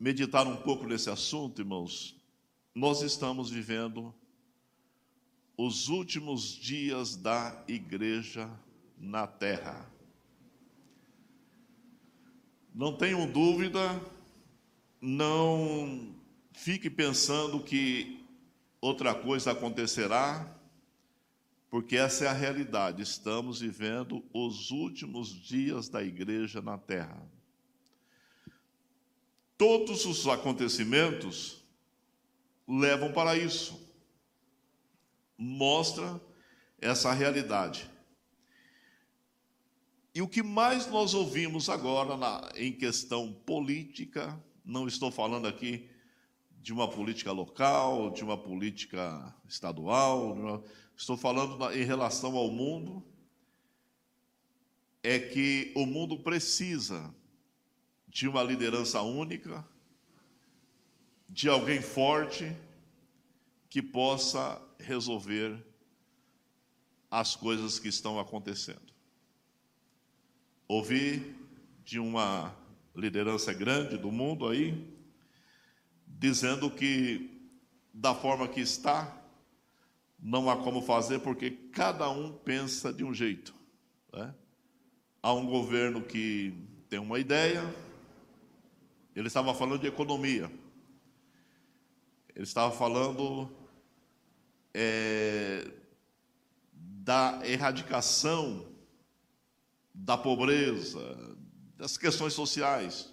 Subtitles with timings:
[0.00, 2.16] meditar um pouco nesse assunto, irmãos,
[2.74, 4.14] nós estamos vivendo
[5.58, 8.50] os últimos dias da igreja
[8.96, 9.86] na terra.
[12.74, 14.00] Não tenham dúvida,
[15.02, 16.14] não
[16.54, 18.24] fique pensando que
[18.80, 20.48] outra coisa acontecerá,
[21.68, 23.02] porque essa é a realidade.
[23.02, 27.20] Estamos vivendo os últimos dias da igreja na terra.
[29.60, 31.62] Todos os acontecimentos
[32.66, 33.78] levam para isso.
[35.36, 36.18] Mostra
[36.80, 37.90] essa realidade.
[40.14, 45.90] E o que mais nós ouvimos agora na, em questão política, não estou falando aqui
[46.62, 50.64] de uma política local, de uma política estadual,
[50.96, 53.04] estou falando na, em relação ao mundo,
[55.02, 57.14] é que o mundo precisa
[58.10, 59.64] de uma liderança única,
[61.28, 62.54] de alguém forte
[63.68, 65.64] que possa resolver
[67.08, 68.92] as coisas que estão acontecendo.
[70.66, 71.36] Ouvi
[71.84, 72.54] de uma
[72.94, 74.92] liderança grande do mundo aí,
[76.04, 77.48] dizendo que
[77.94, 79.16] da forma que está,
[80.18, 83.54] não há como fazer, porque cada um pensa de um jeito.
[84.12, 84.34] Né?
[85.22, 86.52] Há um governo que
[86.88, 87.62] tem uma ideia,
[89.14, 90.50] ele estava falando de economia.
[92.34, 93.50] Ele estava falando
[94.72, 95.70] é,
[96.72, 98.66] da erradicação
[99.92, 101.36] da pobreza,
[101.76, 103.12] das questões sociais.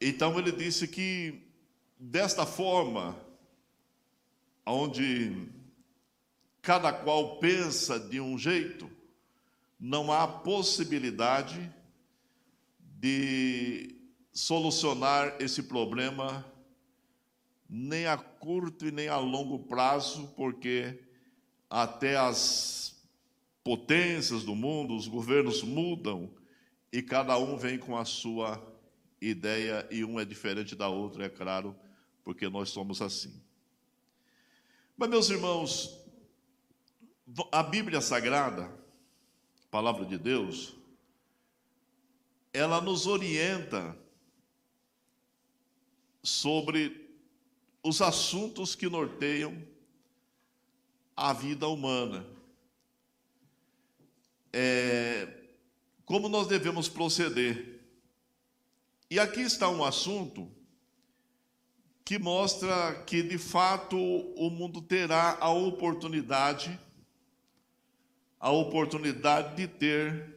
[0.00, 1.42] Então ele disse que
[1.98, 3.16] desta forma,
[4.64, 5.48] onde
[6.62, 8.90] cada qual pensa de um jeito,
[9.78, 11.72] não há possibilidade
[12.98, 13.94] de
[14.32, 16.44] solucionar esse problema
[17.68, 20.98] nem a curto e nem a longo prazo, porque
[21.68, 22.96] até as
[23.64, 26.30] potências do mundo, os governos mudam
[26.92, 28.62] e cada um vem com a sua
[29.20, 31.74] ideia e um é diferente da outra, é claro,
[32.22, 33.42] porque nós somos assim.
[34.96, 35.98] Mas, meus irmãos,
[37.50, 40.74] a Bíblia Sagrada, a palavra de Deus,
[42.56, 43.94] ela nos orienta
[46.22, 47.06] sobre
[47.82, 49.62] os assuntos que norteiam
[51.14, 52.26] a vida humana.
[54.54, 55.28] É,
[56.06, 57.82] como nós devemos proceder.
[59.10, 60.50] E aqui está um assunto
[62.06, 66.80] que mostra que, de fato, o mundo terá a oportunidade,
[68.40, 70.35] a oportunidade de ter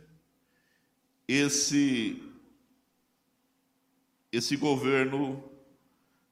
[1.30, 2.24] esse
[4.32, 5.44] esse governo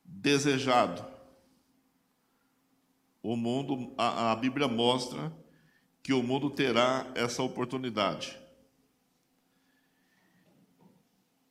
[0.04, 1.06] desejado.
[3.22, 5.32] O mundo, a, a Bíblia mostra
[6.02, 8.40] que o mundo terá essa oportunidade.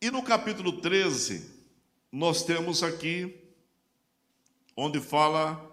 [0.01, 1.49] E no capítulo 13,
[2.11, 3.43] nós temos aqui
[4.77, 5.73] onde fala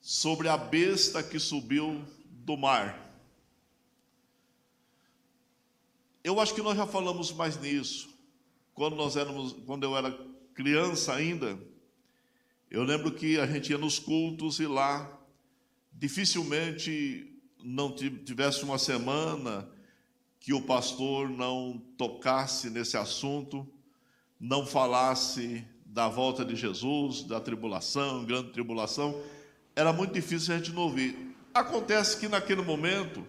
[0.00, 3.11] sobre a besta que subiu do mar.
[6.24, 8.08] Eu acho que nós já falamos mais nisso.
[8.74, 10.16] Quando nós éramos, quando eu era
[10.54, 11.58] criança ainda,
[12.70, 15.18] eu lembro que a gente ia nos cultos e lá
[15.92, 17.28] dificilmente
[17.62, 19.68] não tivesse uma semana
[20.40, 23.66] que o pastor não tocasse nesse assunto,
[24.38, 29.20] não falasse da volta de Jesus, da tribulação, grande tribulação,
[29.76, 31.36] era muito difícil a gente não ouvir.
[31.52, 33.26] Acontece que naquele momento,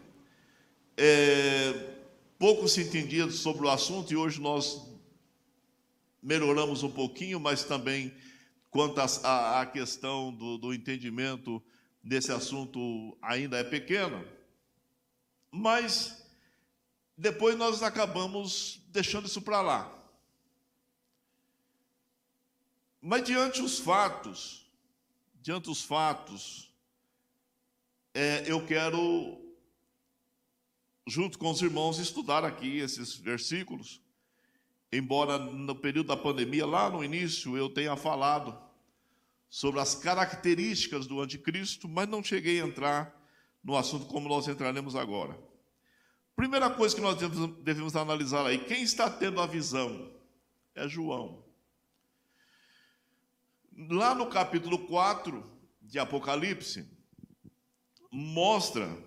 [0.96, 1.93] é,
[2.38, 4.82] pouco se entendia sobre o assunto e hoje nós
[6.22, 8.14] melhoramos um pouquinho, mas também
[8.70, 11.62] quanto à questão do, do entendimento
[12.04, 14.26] desse assunto ainda é pequena.
[15.52, 16.26] Mas
[17.18, 20.03] depois nós acabamos deixando isso para lá.
[23.02, 24.66] Mas diante os fatos,
[25.41, 26.74] diante os fatos,
[28.14, 29.42] é, eu quero
[31.08, 34.02] junto com os irmãos, estudar aqui esses versículos.
[34.91, 38.58] Embora no período da pandemia, lá no início, eu tenha falado
[39.50, 43.22] sobre as características do anticristo, mas não cheguei a entrar
[43.64, 45.38] no assunto como nós entraremos agora.
[46.35, 47.17] Primeira coisa que nós
[47.61, 50.11] devemos, analisar aí: quem está tendo a visão?
[50.73, 51.44] É João.
[53.90, 55.44] Lá no capítulo 4
[55.82, 56.88] de Apocalipse,
[58.11, 58.97] mostra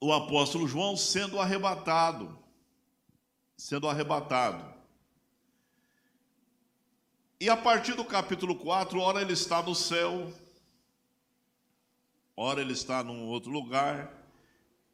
[0.00, 2.38] o apóstolo João sendo arrebatado.
[3.56, 4.62] sendo arrebatado.
[7.40, 10.32] E a partir do capítulo 4, ora ele está no céu,
[12.36, 14.12] ora ele está num outro lugar.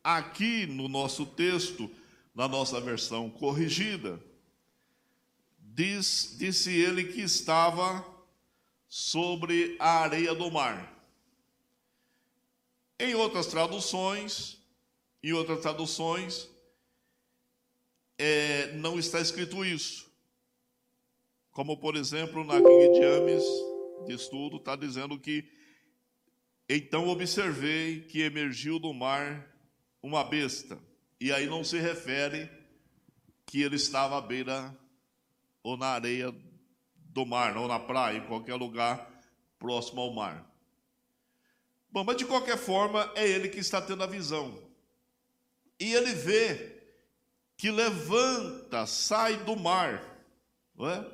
[0.03, 1.91] Aqui no nosso texto,
[2.35, 4.21] na nossa versão corrigida,
[5.59, 8.05] diz, disse ele que estava
[8.89, 10.93] sobre a areia do mar.
[12.99, 14.62] Em outras traduções,
[15.23, 16.49] em outras traduções,
[18.19, 20.11] é, não está escrito isso.
[21.51, 23.45] Como, por exemplo, na King James
[24.07, 25.49] de estudo, está dizendo que
[26.69, 29.47] então observei que emergiu do mar
[30.03, 30.79] uma besta.
[31.21, 32.51] E aí não se refere
[33.47, 34.77] que ele estava à beira
[35.63, 36.35] ou na areia
[36.97, 39.09] do mar, ou na praia, em qualquer lugar
[39.59, 40.51] próximo ao mar.
[41.91, 44.72] Bom, mas de qualquer forma, é ele que está tendo a visão.
[45.83, 46.77] E ele vê
[47.57, 50.25] que levanta, sai do mar,
[50.77, 51.05] não é?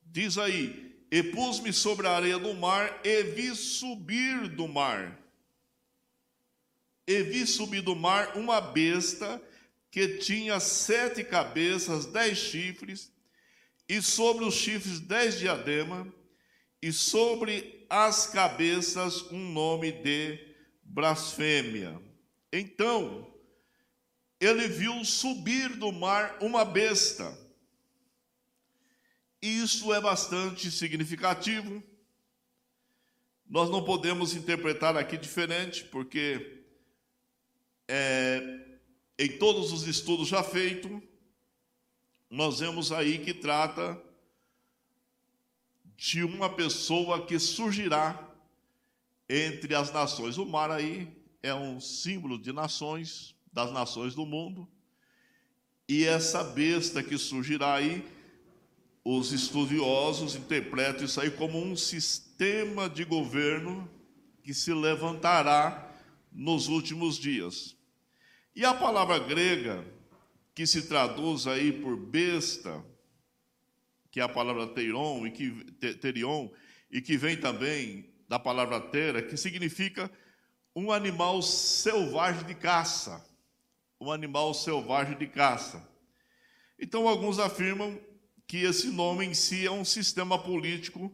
[0.00, 5.20] Diz aí: E pus-me sobre a areia do mar e vi subir do mar.
[7.06, 9.38] E vi subir do mar uma besta
[9.90, 13.12] que tinha sete cabeças, dez chifres,
[13.86, 16.06] e sobre os chifres dez diademas,
[16.80, 20.38] e sobre as cabeças um nome de
[20.82, 22.00] blasfêmia.
[22.50, 23.29] Então,
[24.40, 27.38] ele viu subir do mar uma besta.
[29.40, 31.82] Isso é bastante significativo.
[33.46, 36.64] Nós não podemos interpretar aqui diferente, porque
[37.86, 38.78] é,
[39.18, 40.90] em todos os estudos já feitos,
[42.30, 44.00] nós vemos aí que trata
[45.96, 48.26] de uma pessoa que surgirá
[49.28, 50.38] entre as nações.
[50.38, 54.68] O mar aí é um símbolo de nações, das nações do mundo.
[55.88, 58.04] E essa besta que surgirá aí,
[59.04, 63.90] os estudiosos interpretam isso aí como um sistema de governo
[64.42, 65.90] que se levantará
[66.30, 67.76] nos últimos dias.
[68.54, 69.84] E a palavra grega
[70.54, 72.84] que se traduz aí por besta,
[74.10, 75.50] que é a palavra teiron, e que,
[75.94, 76.48] terion,
[76.90, 80.10] e que vem também da palavra tera, que significa
[80.74, 83.24] um animal selvagem de caça.
[84.00, 85.86] Um animal selvagem de caça.
[86.78, 88.00] Então, alguns afirmam
[88.46, 91.12] que esse nome em si é um sistema político,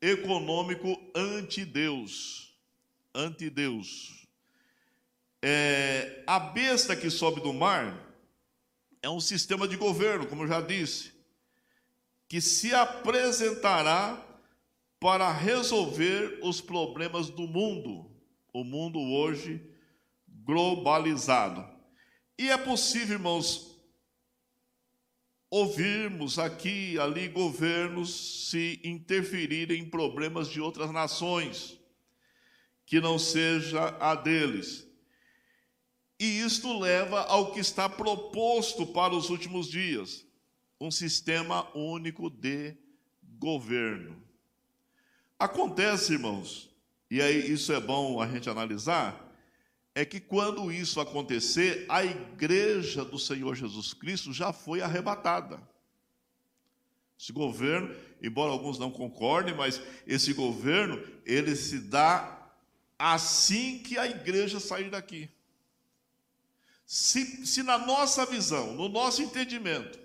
[0.00, 2.56] econômico anti-Deus.
[3.14, 4.26] Anti-Deus.
[5.42, 8.16] É, a besta que sobe do mar
[9.02, 11.12] é um sistema de governo, como eu já disse,
[12.28, 14.24] que se apresentará
[15.00, 18.08] para resolver os problemas do mundo,
[18.54, 19.60] o mundo hoje
[20.28, 21.71] globalizado.
[22.42, 23.70] E é possível, irmãos,
[25.48, 31.78] ouvirmos aqui e ali governos se interferirem em problemas de outras nações,
[32.84, 34.84] que não seja a deles.
[36.18, 40.26] E isto leva ao que está proposto para os últimos dias:
[40.80, 42.76] um sistema único de
[43.38, 44.20] governo.
[45.38, 46.68] Acontece, irmãos,
[47.08, 49.31] e aí isso é bom a gente analisar,
[49.94, 55.60] é que quando isso acontecer, a igreja do Senhor Jesus Cristo já foi arrebatada.
[57.18, 62.50] Esse governo, embora alguns não concordem, mas esse governo, ele se dá
[62.98, 65.30] assim que a igreja sair daqui.
[66.86, 70.00] Se, se na nossa visão, no nosso entendimento,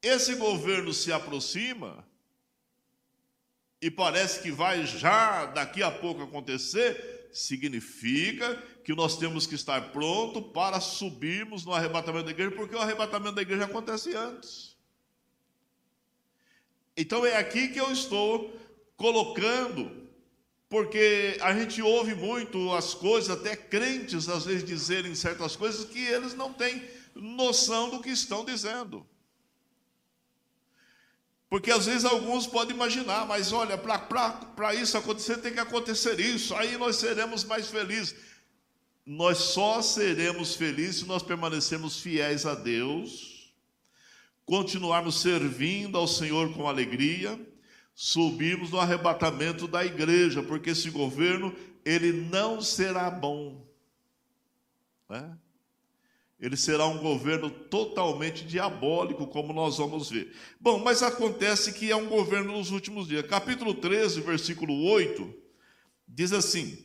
[0.00, 2.06] esse governo se aproxima,
[3.80, 9.92] e parece que vai já daqui a pouco acontecer, significa que nós temos que estar
[9.92, 14.76] pronto para subirmos no arrebatamento da igreja, porque o arrebatamento da igreja acontece antes.
[16.96, 18.52] Então é aqui que eu estou
[18.96, 20.08] colocando
[20.68, 25.98] porque a gente ouve muito as coisas, até crentes às vezes dizerem certas coisas que
[25.98, 29.06] eles não têm noção do que estão dizendo.
[31.48, 36.54] Porque às vezes alguns podem imaginar, mas olha, para isso acontecer tem que acontecer isso,
[36.54, 38.14] aí nós seremos mais felizes.
[39.06, 43.50] Nós só seremos felizes se nós permanecermos fiéis a Deus,
[44.44, 47.38] continuarmos servindo ao Senhor com alegria
[48.00, 51.52] subimos no arrebatamento da igreja, porque esse governo
[51.84, 53.66] ele não será bom.
[55.08, 55.36] Né?
[56.40, 60.32] Ele será um governo totalmente diabólico, como nós vamos ver.
[60.60, 63.26] Bom, mas acontece que é um governo nos últimos dias.
[63.26, 65.34] Capítulo 13, versículo 8,
[66.06, 66.78] diz assim: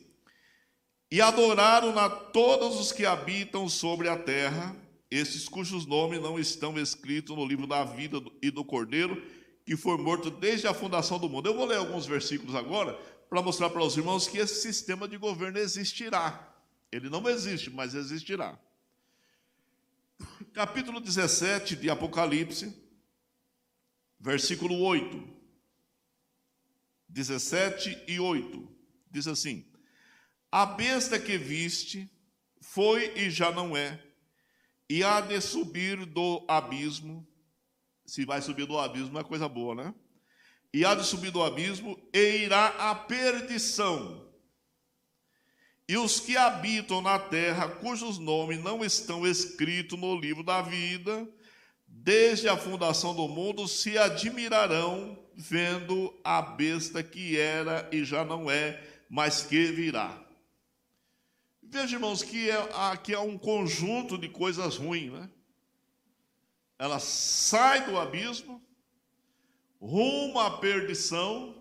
[1.08, 4.74] E adoraram a todos os que habitam sobre a terra,
[5.08, 9.22] esses cujos nomes não estão escritos no livro da vida e do Cordeiro,
[9.64, 11.48] que foi morto desde a fundação do mundo.
[11.48, 12.98] Eu vou ler alguns versículos agora
[13.30, 16.52] para mostrar para os irmãos que esse sistema de governo existirá.
[16.90, 18.58] Ele não existe, mas existirá.
[20.52, 22.74] Capítulo 17 de Apocalipse,
[24.20, 25.34] versículo 8.
[27.08, 28.68] 17 e 8.
[29.10, 29.64] Diz assim:
[30.50, 32.10] A besta que viste
[32.60, 34.02] foi e já não é,
[34.88, 37.26] e há de subir do abismo.
[38.04, 39.94] Se vai subir do abismo, é coisa boa, né?
[40.72, 44.33] E há de subir do abismo e irá à perdição.
[45.86, 51.28] E os que habitam na terra, cujos nomes não estão escritos no livro da vida,
[51.86, 58.50] desde a fundação do mundo, se admirarão vendo a besta que era e já não
[58.50, 60.24] é, mas que virá.
[61.62, 65.28] Veja, irmãos, que é, aqui é um conjunto de coisas ruins, né?
[66.78, 68.62] Ela sai do abismo,
[69.80, 71.54] rumo à perdição,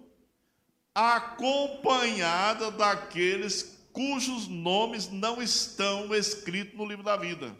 [0.94, 7.56] acompanhada daqueles cujos nomes não estão escritos no livro da vida.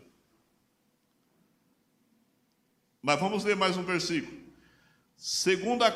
[3.02, 4.42] Mas vamos ler mais um versículo.
[5.16, 5.94] Segunda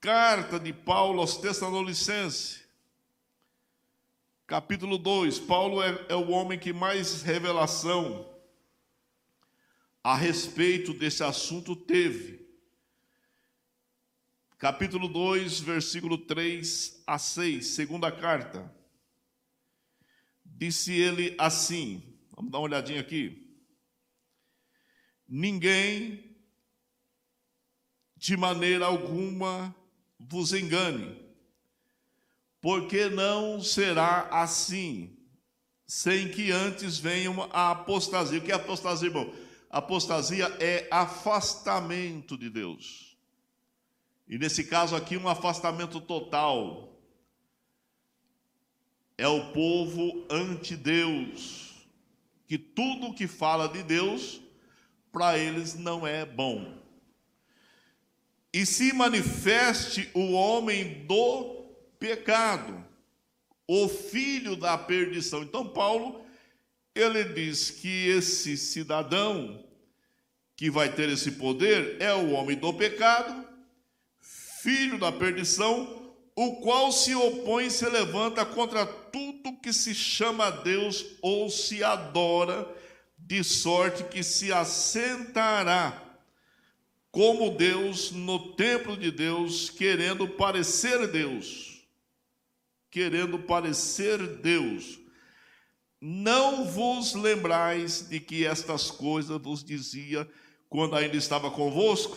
[0.00, 2.64] carta de Paulo aos Tessalonicenses,
[4.46, 5.38] capítulo 2.
[5.38, 8.28] Paulo é, é o homem que mais revelação
[10.02, 12.48] a respeito desse assunto teve.
[14.58, 18.77] Capítulo 2, versículo 3 a 6, segunda carta.
[20.58, 22.02] Disse ele assim:
[22.34, 23.48] vamos dar uma olhadinha aqui.
[25.28, 26.36] Ninguém
[28.16, 29.72] de maneira alguma
[30.18, 31.16] vos engane,
[32.60, 35.16] porque não será assim,
[35.86, 38.40] sem que antes venha a apostasia.
[38.40, 39.32] O que é apostasia, irmão?
[39.70, 43.16] Apostasia é afastamento de Deus.
[44.26, 46.87] E nesse caso aqui, um afastamento total.
[49.18, 51.74] É o povo ante Deus,
[52.46, 54.40] que tudo que fala de Deus,
[55.12, 56.78] para eles não é bom
[58.52, 61.66] e se manifeste o homem do
[61.98, 62.84] pecado,
[63.66, 65.42] o filho da perdição.
[65.42, 66.24] Então, Paulo,
[66.94, 69.64] ele diz que esse cidadão
[70.56, 73.46] que vai ter esse poder é o homem do pecado,
[74.20, 75.97] filho da perdição,
[76.40, 81.82] o qual se opõe e se levanta contra tudo que se chama Deus ou se
[81.82, 82.72] adora,
[83.18, 86.00] de sorte que se assentará
[87.10, 91.84] como Deus no templo de Deus, querendo parecer Deus.
[92.88, 94.96] Querendo parecer Deus.
[96.00, 100.30] Não vos lembrais de que estas coisas vos dizia
[100.68, 102.16] quando ainda estava convosco?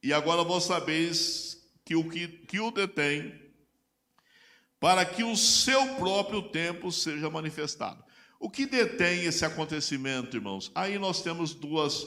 [0.00, 1.57] E agora vós sabeis
[1.88, 3.32] que o que, que o detém,
[4.78, 8.04] para que o seu próprio tempo seja manifestado.
[8.38, 10.70] O que detém esse acontecimento, irmãos?
[10.74, 12.06] Aí nós temos duas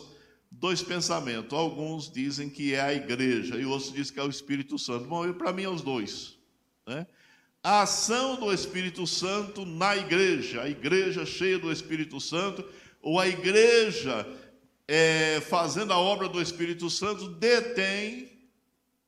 [0.52, 1.58] dois pensamentos.
[1.58, 5.08] Alguns dizem que é a igreja e outros dizem que é o Espírito Santo.
[5.08, 6.38] Bom, para mim é os dois.
[6.86, 7.08] Né?
[7.64, 12.64] A ação do Espírito Santo na igreja, a igreja cheia do Espírito Santo,
[13.02, 14.28] ou a igreja
[14.88, 18.31] é, fazendo a obra do Espírito Santo, detém,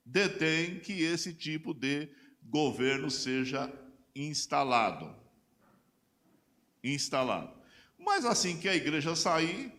[0.05, 2.09] detém que esse tipo de
[2.41, 3.71] governo seja
[4.15, 5.15] instalado.
[6.83, 7.53] Instalado.
[7.97, 9.71] Mas assim que a igreja sair,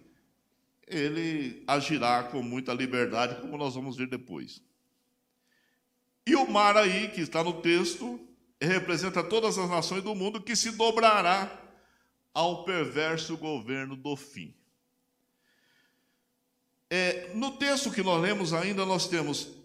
[0.87, 4.63] ele agirá com muita liberdade, como nós vamos ver depois.
[6.27, 8.19] E o mar aí, que está no texto,
[8.61, 11.61] representa todas as nações do mundo que se dobrará
[12.33, 14.55] ao perverso governo do fim.
[16.89, 19.64] É, no texto que nós lemos ainda, nós temos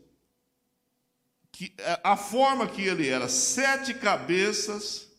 [1.59, 5.09] que é, a forma que ele era: sete cabeças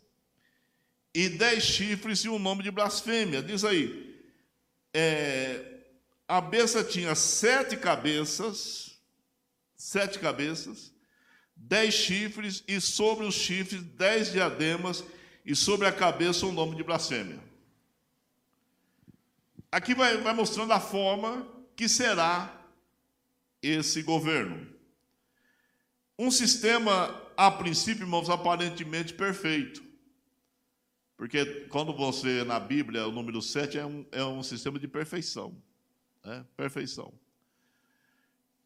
[1.14, 3.42] e dez chifres e um nome de blasfêmia.
[3.42, 4.18] Diz aí,
[4.94, 5.82] é,
[6.26, 8.98] a besta tinha sete cabeças,
[9.76, 10.94] sete cabeças,
[11.54, 15.04] dez chifres, e sobre os chifres dez diademas,
[15.44, 17.38] e sobre a cabeça um nome de blasfêmia.
[19.70, 22.50] Aqui vai, vai mostrando a forma que será
[23.62, 24.79] esse governo.
[26.20, 29.82] Um sistema, a princípio, irmãos, aparentemente perfeito.
[31.16, 35.56] Porque quando você, na Bíblia, o número 7 é um, é um sistema de perfeição.
[36.22, 36.44] Né?
[36.54, 37.10] Perfeição.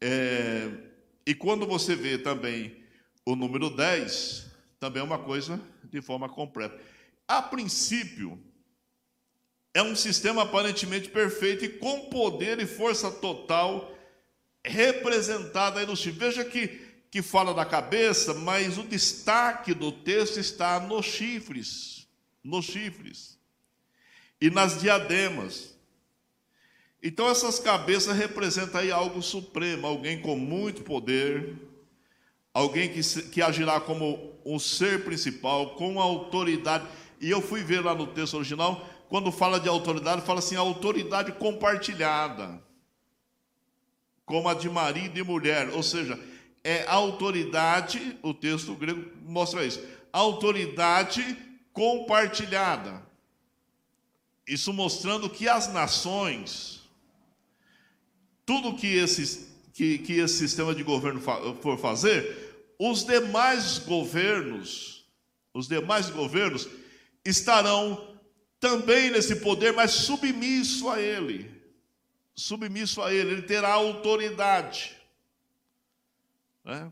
[0.01, 0.69] É,
[1.25, 2.83] e quando você vê também
[3.25, 6.77] o número 10, também é uma coisa de forma completa.
[7.25, 8.37] A princípio,
[9.73, 13.95] é um sistema aparentemente perfeito e com poder e força total
[14.65, 16.19] representada aí no chifre.
[16.19, 22.07] Veja que, que fala da cabeça, mas o destaque do texto está nos chifres,
[22.43, 23.39] nos chifres
[24.41, 25.75] e nas diademas.
[27.01, 31.55] Então essas cabeças representam aí algo supremo, alguém com muito poder,
[32.53, 36.87] alguém que, que agirá como um ser principal, com autoridade.
[37.21, 41.31] E eu fui ver lá no texto original, quando fala de autoridade, fala assim, autoridade
[41.33, 42.61] compartilhada,
[44.25, 46.19] como a de marido e mulher, ou seja,
[46.65, 49.79] é autoridade, o texto grego mostra isso,
[50.11, 51.37] autoridade
[51.71, 53.05] compartilhada.
[54.47, 56.81] Isso mostrando que as nações,
[58.47, 65.05] tudo que esse, que, que esse sistema de governo for fazer, os demais governos,
[65.53, 66.67] os demais governos
[67.23, 68.17] estarão
[68.59, 71.51] também nesse poder, mas submisso a ele.
[72.33, 74.95] Submisso a ele, ele terá autoridade.
[76.65, 76.91] Né?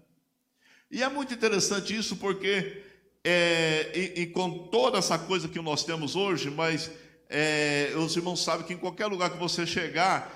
[0.92, 2.84] E é muito interessante isso, porque,
[3.24, 6.92] é, e, e, com toda essa coisa que nós temos hoje, mas
[7.30, 10.32] é, os irmãos sabem que em qualquer lugar que você chegar,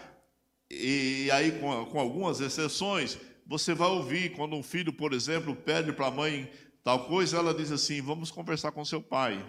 [0.70, 5.94] e aí com, com algumas exceções, você vai ouvir quando um filho, por exemplo, pede
[5.94, 6.52] para a mãe
[6.84, 9.46] tal coisa, ela diz assim: Vamos conversar com seu pai.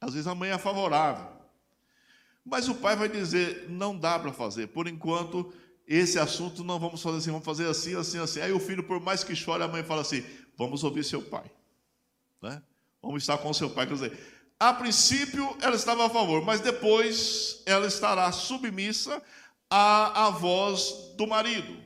[0.00, 1.28] Às vezes a mãe é favorável.
[2.44, 4.66] Mas o pai vai dizer: não dá para fazer.
[4.66, 5.52] Por enquanto,
[5.86, 8.40] esse assunto não vamos fazer assim, vamos fazer assim, assim, assim.
[8.40, 10.24] Aí o filho, por mais que chore, a mãe fala assim:
[10.56, 11.44] vamos ouvir seu pai.
[12.42, 12.62] Né?
[13.02, 13.86] Vamos estar com seu pai.
[13.86, 14.18] Quer dizer,
[14.58, 19.22] a princípio ela estava a favor, mas depois ela estará submissa
[19.68, 21.76] à, à voz do marido.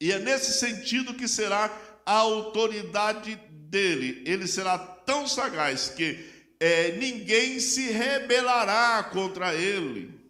[0.00, 1.70] E é nesse sentido que será
[2.06, 4.22] a autoridade dele.
[4.26, 10.21] Ele será tão sagaz que é, ninguém se rebelará contra ele.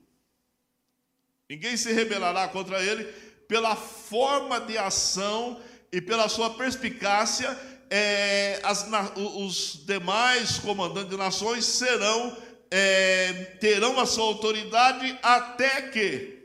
[1.53, 3.05] Ninguém se rebelará contra ele
[3.47, 5.61] pela forma de ação
[5.93, 7.51] e pela sua perspicácia.
[7.91, 8.89] É, as,
[9.37, 12.35] os demais comandantes de nações serão
[12.71, 16.43] é, terão a sua autoridade até que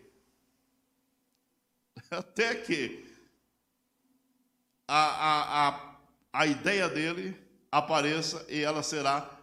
[2.12, 3.06] até que
[4.86, 5.96] a, a, a,
[6.34, 7.34] a ideia dele
[7.72, 9.40] apareça e ela será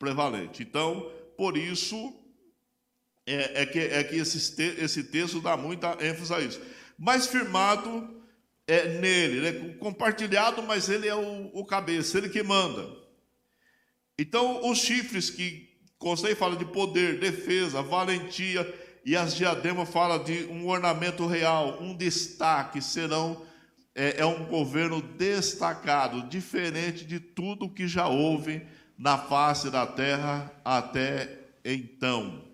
[0.00, 0.64] prevalente.
[0.64, 2.17] Então, por isso,
[3.34, 6.60] é, é que, é que esse, esse texto dá muita ênfase a isso.
[6.98, 8.22] Mas firmado
[8.66, 9.74] é nele, né?
[9.78, 12.88] compartilhado, mas ele é o, o cabeça, ele que manda.
[14.18, 18.72] Então, os chifres que Constei fala de poder, defesa, valentia,
[19.04, 23.42] e as diademas fala de um ornamento real, um destaque, serão
[23.94, 28.64] é, é um governo destacado, diferente de tudo que já houve
[28.96, 32.47] na face da terra até então.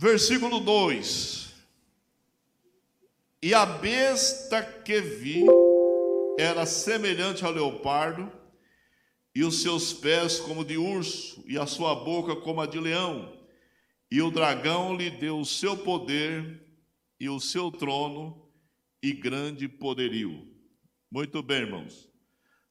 [0.00, 1.52] Versículo 2:
[3.42, 5.76] E a besta que vi
[6.36, 8.30] era semelhante ao leopardo,
[9.34, 13.36] e os seus pés como de urso, e a sua boca como a de leão.
[14.08, 16.64] E o dragão lhe deu o seu poder
[17.18, 18.48] e o seu trono
[19.02, 20.46] e grande poderio.
[21.10, 22.08] Muito bem, irmãos.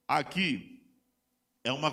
[0.08, 0.82] Aqui
[1.62, 1.90] é uma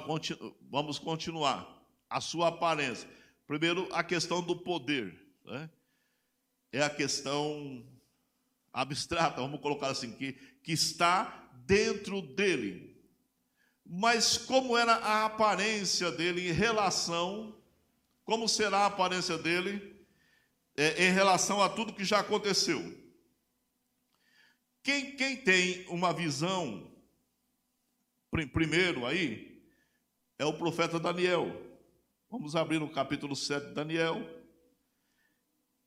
[0.70, 1.84] vamos continuar.
[2.08, 3.08] A sua aparência.
[3.48, 5.23] Primeiro, a questão do poder.
[5.44, 5.70] Né?
[6.72, 7.84] É a questão
[8.72, 12.94] abstrata, vamos colocar assim, que, que está dentro dele.
[13.86, 17.56] Mas como era a aparência dele em relação,
[18.24, 20.04] como será a aparência dele
[20.76, 22.82] é, em relação a tudo que já aconteceu?
[24.82, 26.90] Quem, quem tem uma visão,
[28.52, 29.62] primeiro aí,
[30.38, 31.62] é o profeta Daniel.
[32.28, 34.43] Vamos abrir no capítulo 7 de Daniel.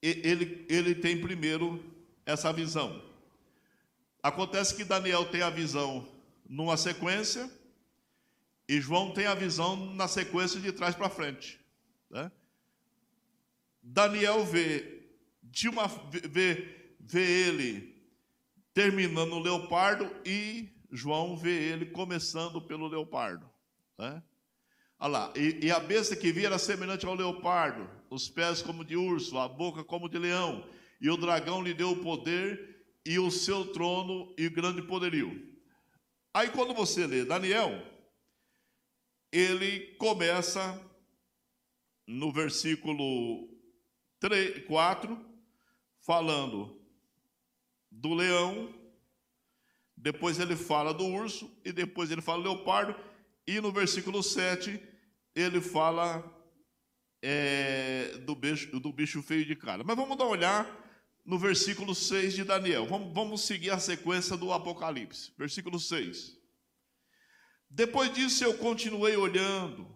[0.02, 1.84] Ele, ele tem primeiro
[2.26, 3.04] essa visão.
[4.22, 6.08] Acontece que Daniel tem a visão
[6.48, 7.50] numa sequência
[8.68, 11.60] e João tem a visão na sequência de trás para frente.
[12.10, 12.32] Né?
[13.82, 15.04] Daniel vê,
[15.42, 15.88] de uma,
[16.30, 17.96] vê, vê ele
[18.74, 23.50] terminando o leopardo e João vê ele começando pelo leopardo.
[23.98, 24.22] Né?
[25.00, 28.84] Olha lá, e, e, a besta que via era semelhante ao leopardo, os pés como
[28.84, 30.68] de urso, a boca como de leão,
[31.00, 35.56] e o dragão lhe deu o poder e o seu trono e grande poderio.
[36.34, 37.72] Aí quando você lê Daniel,
[39.32, 40.84] ele começa
[42.08, 43.48] no versículo
[44.20, 45.26] 3, 4,
[46.00, 46.82] falando
[47.92, 48.74] do leão,
[49.96, 52.96] depois ele fala do urso, e depois ele fala do leopardo,
[53.48, 54.78] e no versículo 7,
[55.34, 56.22] ele fala
[57.22, 59.84] é, do, bicho, do bicho feio de cara.
[59.86, 60.88] Mas vamos dar uma olhar
[61.26, 62.86] no versículo 6 de Daniel.
[62.86, 65.32] Vamos, vamos seguir a sequência do Apocalipse.
[65.38, 66.38] Versículo 6.
[67.70, 69.88] Depois disso eu continuei olhando,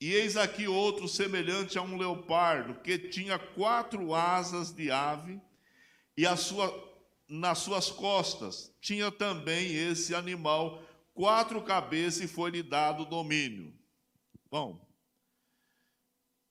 [0.00, 5.40] e eis aqui outro semelhante a um leopardo, que tinha quatro asas de ave,
[6.16, 6.72] e sua,
[7.28, 10.82] nas suas costas tinha também esse animal
[11.14, 13.72] quatro cabeças, e foi-lhe dado domínio.
[14.50, 14.86] Bom,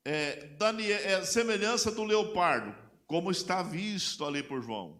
[0.03, 4.99] é, Daniel, é semelhança do leopardo como está visto ali por João.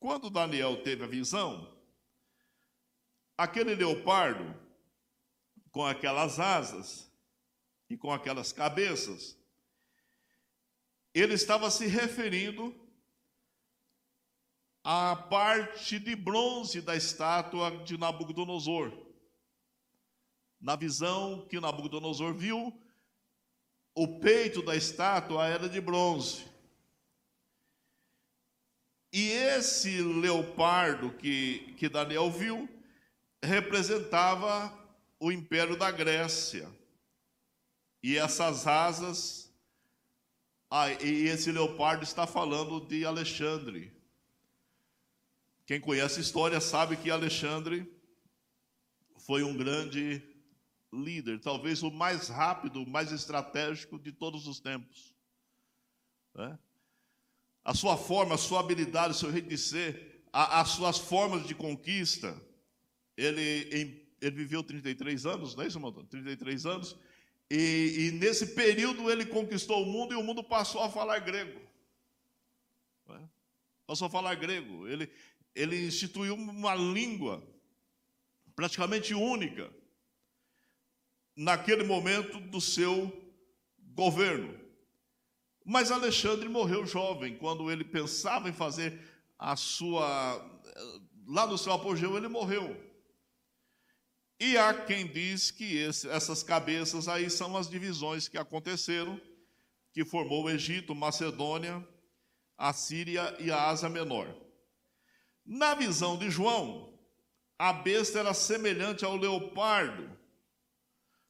[0.00, 1.76] Quando Daniel teve a visão,
[3.36, 4.54] aquele leopardo,
[5.70, 7.10] com aquelas asas
[7.90, 9.36] e com aquelas cabeças,
[11.12, 12.74] ele estava se referindo
[14.84, 18.92] à parte de bronze da estátua de Nabucodonosor.
[20.60, 22.78] Na visão que Nabucodonosor viu,
[23.94, 26.44] o peito da estátua era de bronze.
[29.10, 32.68] E esse leopardo que, que Daniel viu
[33.42, 34.76] representava
[35.20, 36.68] o império da Grécia.
[38.02, 39.50] E essas asas,
[40.68, 43.93] ah, e esse leopardo está falando de Alexandre.
[45.66, 47.90] Quem conhece a história sabe que Alexandre
[49.18, 50.22] foi um grande
[50.92, 55.14] líder, talvez o mais rápido, o mais estratégico de todos os tempos.
[56.34, 56.58] Né?
[57.64, 61.46] A sua forma, a sua habilidade, o seu jeito de ser, a, as suas formas
[61.46, 62.38] de conquista.
[63.16, 65.92] Ele, ele viveu 33 anos, não é isso, irmão?
[65.92, 66.96] 33 anos.
[67.50, 71.60] E, e, nesse período ele conquistou o mundo e o mundo passou a falar grego.
[73.06, 73.28] Né?
[73.86, 74.88] Passou a falar grego.
[74.88, 75.10] Ele,
[75.54, 77.42] ele instituiu uma língua
[78.56, 79.70] praticamente única
[81.36, 83.12] naquele momento do seu
[83.78, 84.58] governo.
[85.64, 89.00] Mas Alexandre morreu jovem, quando ele pensava em fazer
[89.38, 90.50] a sua.
[91.26, 92.76] Lá no seu apogeu, ele morreu.
[94.38, 99.18] E há quem diz que esse, essas cabeças aí são as divisões que aconteceram,
[99.92, 101.86] que formou o Egito, Macedônia,
[102.58, 104.43] a Síria e a Ásia Menor.
[105.44, 106.98] Na visão de João,
[107.58, 110.10] a besta era semelhante ao leopardo,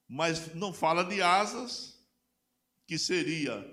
[0.08, 1.98] mas não fala de asas,
[2.86, 3.64] que seria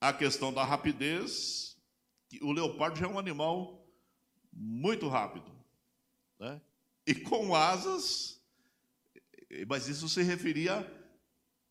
[0.00, 1.76] a questão da rapidez.
[2.40, 3.84] O leopardo já é um animal
[4.52, 5.50] muito rápido,
[6.38, 6.60] né?
[7.06, 8.40] e com asas,
[9.66, 10.86] mas isso se referia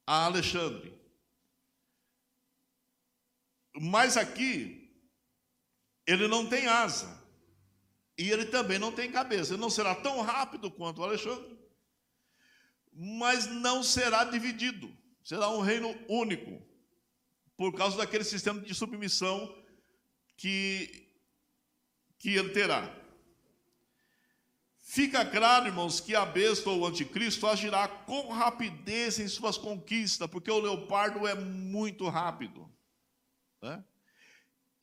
[0.06, 0.94] a Alexandre.
[3.76, 4.83] Mas aqui,
[6.06, 7.22] ele não tem asa,
[8.18, 11.58] e ele também não tem cabeça, ele não será tão rápido quanto o Alexandre,
[12.92, 16.62] mas não será dividido, será um reino único,
[17.58, 19.56] por causa daquele sistema de submissão
[20.38, 21.10] que,
[22.20, 23.04] que ele terá.
[24.86, 30.30] Fica claro, irmãos, que a besta ou o anticristo agirá com rapidez em suas conquistas,
[30.30, 32.70] porque o leopardo é muito rápido.
[33.62, 33.84] Né?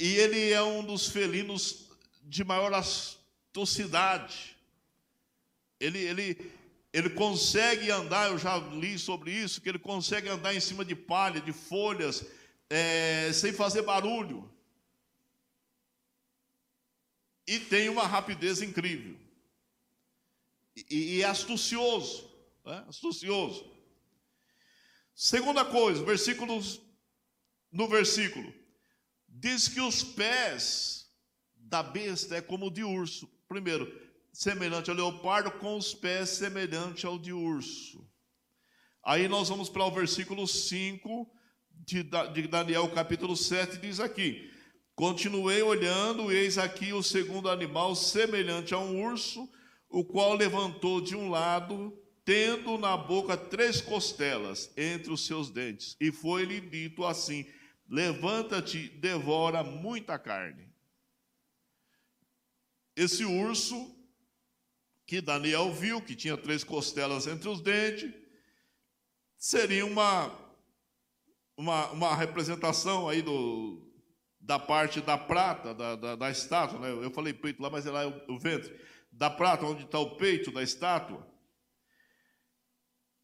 [0.00, 1.90] E ele é um dos felinos
[2.22, 4.56] de maior astucidade.
[5.78, 6.52] Ele, ele,
[6.90, 10.94] ele consegue andar, eu já li sobre isso, que ele consegue andar em cima de
[10.96, 12.24] palha, de folhas,
[12.70, 14.50] é, sem fazer barulho.
[17.46, 19.18] E tem uma rapidez incrível.
[20.74, 22.26] E, e é astucioso.
[22.64, 22.86] Né?
[22.88, 23.70] Astucioso.
[25.14, 26.80] Segunda coisa, versículos,
[27.70, 28.59] no versículo,
[29.40, 31.06] diz que os pés
[31.56, 33.26] da besta é como de urso.
[33.48, 33.90] Primeiro,
[34.32, 38.06] semelhante ao leopardo, com os pés semelhante ao de urso.
[39.02, 41.26] Aí nós vamos para o versículo 5
[41.86, 42.02] de
[42.46, 44.50] Daniel, capítulo 7, diz aqui:
[44.94, 49.48] Continuei olhando, eis aqui o segundo animal, semelhante a um urso,
[49.88, 55.96] o qual levantou de um lado, tendo na boca três costelas entre os seus dentes,
[55.98, 57.46] e foi-lhe dito assim:
[57.90, 60.72] Levanta-te, devora muita carne.
[62.94, 63.96] Esse urso
[65.04, 68.14] que Daniel viu, que tinha três costelas entre os dentes,
[69.36, 70.28] seria uma,
[71.56, 73.92] uma, uma representação aí do,
[74.38, 76.90] da parte da prata, da, da, da estátua, né?
[76.90, 78.72] eu falei peito lá, mas é lá o, o ventre,
[79.10, 81.28] da prata, onde está o peito da estátua.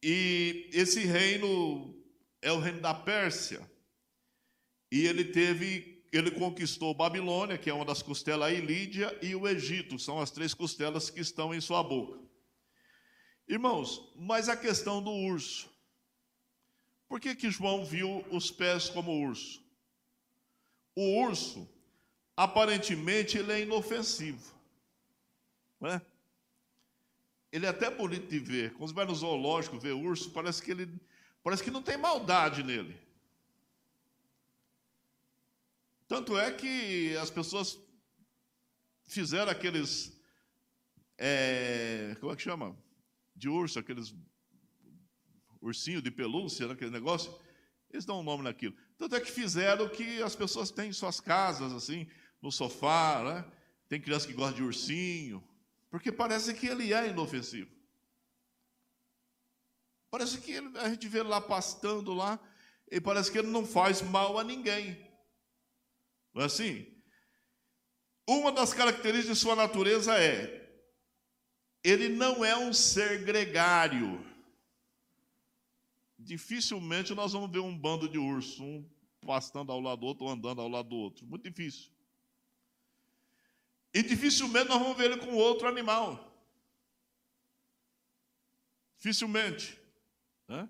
[0.02, 1.94] E esse reino
[2.42, 3.76] é o reino da Pérsia.
[4.90, 9.46] E ele teve ele conquistou Babilônia, que é uma das costelas aí, Lídia, e o
[9.46, 12.18] Egito, são as três costelas que estão em sua boca.
[13.49, 15.70] Irmãos, mas a questão do urso.
[17.09, 19.62] Por que, que João viu os pés como urso?
[20.94, 21.68] O urso,
[22.37, 24.55] aparentemente, ele é inofensivo.
[25.81, 26.03] Não é?
[27.53, 28.72] Ele é até bonito de ver.
[28.75, 30.88] Quando você vai no zoológico ver urso, parece que ele
[31.42, 33.06] parece que não tem maldade nele.
[36.09, 37.79] Tanto é que as pessoas
[39.07, 40.12] fizeram aqueles.
[41.19, 42.77] É, como é que chama?
[43.35, 44.14] De urso, aqueles
[45.61, 47.35] ursinho de pelúcia, né, aquele negócio.
[47.90, 48.75] Eles dão um nome naquilo.
[48.99, 52.09] Tanto é que fizeram que as pessoas têm em suas casas, assim,
[52.40, 53.53] no sofá, né?
[53.88, 55.42] Tem criança que gosta de ursinho,
[55.90, 57.71] porque parece que ele é inofensivo.
[60.11, 62.38] Parece que ele, a gente vê ele lá pastando lá,
[62.90, 65.06] e parece que ele não faz mal a ninguém.
[66.37, 66.87] Não é assim?
[68.29, 70.70] Uma das características de sua natureza é:
[71.83, 74.22] ele não é um ser gregário.
[76.18, 78.87] Dificilmente nós vamos ver um bando de urso, um
[79.25, 81.25] pastando ao lado do outro ou andando ao lado do outro.
[81.25, 81.90] Muito difícil.
[83.94, 86.37] E dificilmente nós vamos ver ele com outro animal.
[88.99, 89.81] Dificilmente.
[90.46, 90.68] Né?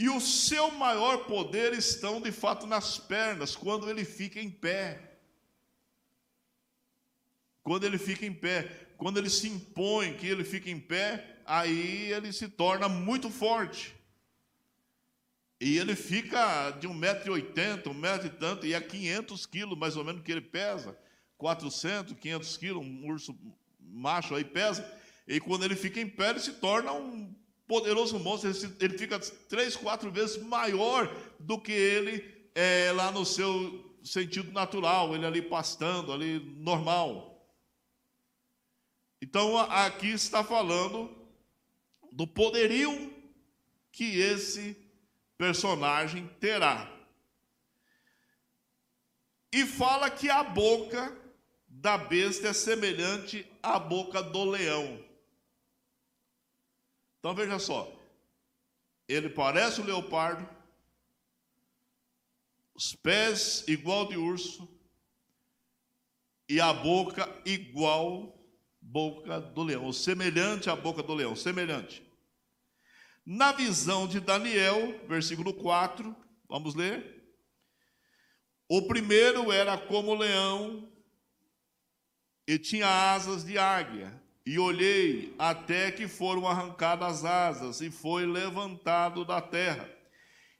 [0.00, 5.18] E o seu maior poder estão de fato nas pernas, quando ele fica em pé.
[7.62, 8.62] Quando ele fica em pé,
[8.96, 13.94] quando ele se impõe que ele fica em pé, aí ele se torna muito forte.
[15.60, 20.04] E ele fica de 1,80m, um metro e tanto, e é 500 quilos mais ou
[20.04, 20.98] menos que ele pesa.
[21.36, 23.38] 400, 500 quilos, um urso
[23.78, 24.82] macho aí pesa.
[25.28, 27.34] E quando ele fica em pé, ele se torna um
[27.70, 28.50] poderoso monstro.
[28.80, 31.06] Ele, fica três, quatro vezes maior
[31.38, 37.48] do que ele é, lá no seu sentido natural, ele ali pastando, ali normal.
[39.22, 41.16] Então aqui está falando
[42.10, 43.14] do poderio
[43.92, 44.76] que esse
[45.38, 46.90] personagem terá.
[49.52, 51.16] E fala que a boca
[51.68, 55.09] da besta é semelhante à boca do leão.
[57.20, 57.94] Então veja só,
[59.06, 60.48] ele parece o leopardo,
[62.74, 64.66] os pés igual de urso
[66.48, 68.40] e a boca igual
[68.80, 72.02] boca do leão, semelhante à boca do leão, semelhante.
[73.24, 76.16] Na visão de Daniel, versículo 4,
[76.48, 77.20] vamos ler.
[78.66, 80.90] O primeiro era como leão
[82.46, 84.20] e tinha asas de águia.
[84.44, 89.88] E olhei até que foram arrancadas as asas e foi levantado da terra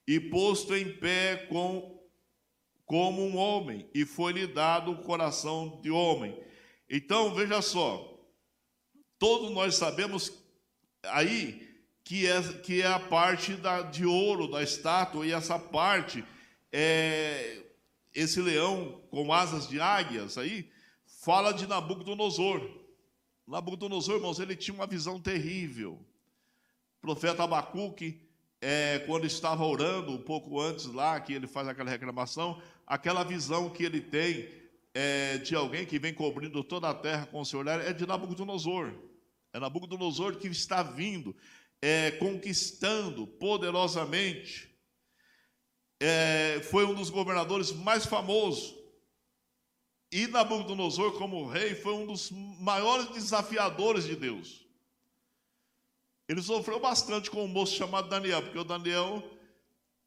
[0.06, 1.98] e posto em pé com
[2.84, 6.36] como um homem e foi-lhe dado o coração de homem.
[6.88, 8.10] Então, veja só,
[9.20, 10.32] Todos nós sabemos
[11.04, 11.68] aí
[12.02, 16.24] que é, que é a parte da, de ouro da estátua, e essa parte,
[16.72, 17.58] é,
[18.14, 20.70] esse leão com asas de águias aí,
[21.22, 22.66] fala de Nabucodonosor.
[23.50, 25.98] Nabucodonosor, irmãos, ele tinha uma visão terrível.
[26.98, 28.20] O profeta Abacuque,
[28.60, 33.68] é, quando estava orando, um pouco antes lá, que ele faz aquela reclamação, aquela visão
[33.68, 34.48] que ele tem
[34.94, 38.06] é, de alguém que vem cobrindo toda a terra com o seu olhar é de
[38.06, 38.92] Nabucodonosor.
[39.52, 41.34] É Nabucodonosor que está vindo,
[41.82, 44.70] é, conquistando poderosamente.
[45.98, 48.79] É, foi um dos governadores mais famosos.
[50.12, 54.66] E Nabucodonosor, como rei, foi um dos maiores desafiadores de Deus.
[56.28, 59.22] Ele sofreu bastante com um moço chamado Daniel, porque o Daniel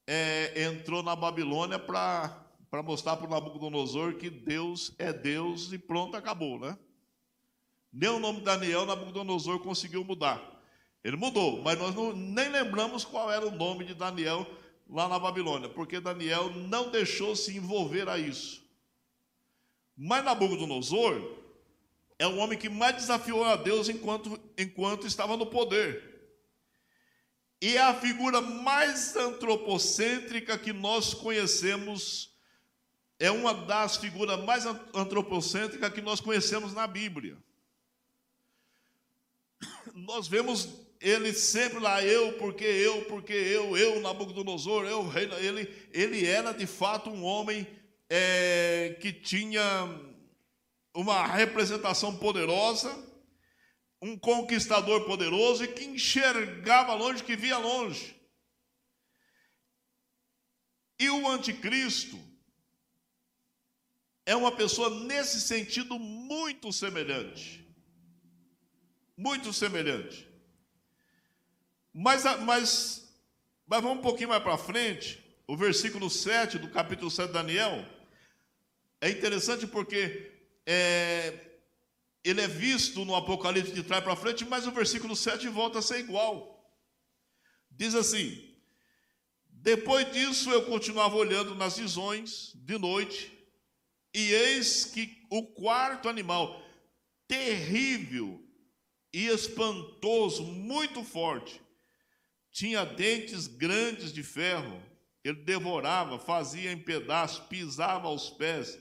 [0.06, 2.48] é, entrou na Babilônia para
[2.84, 6.78] mostrar para o Nabucodonosor que Deus é Deus e pronto, acabou, né?
[7.92, 10.42] Nem o nome de Daniel Nabucodonosor conseguiu mudar.
[11.04, 14.48] Ele mudou, mas nós não, nem lembramos qual era o nome de Daniel
[14.90, 18.63] lá na Babilônia, porque Daniel não deixou se envolver a isso.
[19.96, 21.40] Mas Nabucodonosor
[22.18, 26.12] é o homem que mais desafiou a Deus enquanto, enquanto estava no poder.
[27.62, 32.32] E é a figura mais antropocêntrica que nós conhecemos,
[33.20, 37.38] é uma das figuras mais antropocêntricas que nós conhecemos na Bíblia
[39.94, 45.70] nós vemos ele sempre lá, eu, porque eu, porque eu, eu, Nabucodonosor, eu, rei, ele,
[45.92, 47.68] ele era de fato um homem
[48.10, 49.64] é, que tinha
[50.94, 52.92] uma representação poderosa,
[54.02, 58.16] um conquistador poderoso e que enxergava longe, que via longe.
[61.00, 62.20] E o anticristo
[64.26, 67.64] é uma pessoa nesse sentido muito semelhante
[69.18, 70.28] muito semelhante.
[71.94, 73.14] Mas, mas
[73.66, 77.86] Mas vamos um pouquinho mais para frente, o versículo 7 do capítulo 7 de Daniel.
[79.02, 80.32] É interessante porque
[80.66, 81.38] é,
[82.24, 85.82] ele é visto no Apocalipse de trás para frente, mas o versículo 7 volta a
[85.82, 86.54] ser igual.
[87.70, 88.56] Diz assim:
[89.50, 93.32] Depois disso eu continuava olhando nas visões de noite,
[94.14, 96.64] e eis que o quarto animal,
[97.28, 98.42] terrível
[99.12, 101.62] e espantoso, muito forte,
[102.52, 104.93] tinha dentes grandes de ferro.
[105.24, 108.78] Ele devorava, fazia em pedaços, pisava aos pés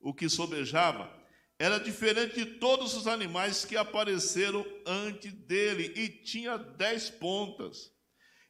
[0.00, 1.12] o que sobejava.
[1.58, 7.92] Era diferente de todos os animais que apareceram antes dele e tinha dez pontas.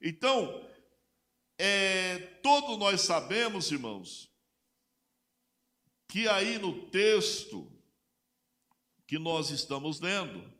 [0.00, 0.66] Então,
[1.59, 4.30] é, todos nós sabemos, irmãos,
[6.09, 7.70] que aí no texto
[9.07, 10.50] que nós estamos lendo,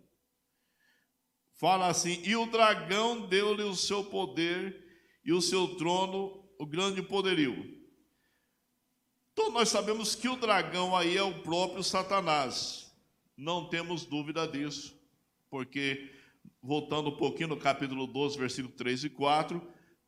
[1.55, 4.85] fala assim: E o dragão deu-lhe o seu poder
[5.25, 7.79] e o seu trono, o grande poderio.
[9.33, 12.91] Então nós sabemos que o dragão aí é o próprio Satanás.
[13.37, 14.99] Não temos dúvida disso,
[15.51, 16.11] porque
[16.63, 19.63] voltando um pouquinho no capítulo 12, versículo 3 e 4,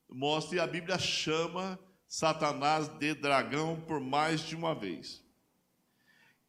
[0.09, 5.23] mostra que a Bíblia chama Satanás de dragão por mais de uma vez.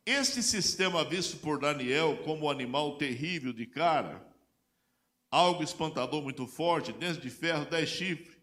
[0.05, 4.25] Este sistema visto por Daniel como animal terrível de cara,
[5.29, 8.36] algo espantador muito forte, dentro de ferro, dez chifres,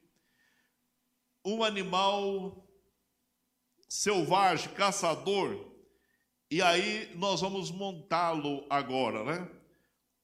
[1.45, 2.65] um animal
[3.89, 5.73] selvagem, caçador,
[6.51, 9.51] e aí nós vamos montá-lo agora, né?